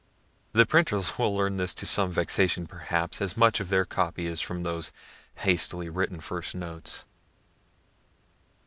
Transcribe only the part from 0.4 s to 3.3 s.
The printers will learn this to some vexation perhaps,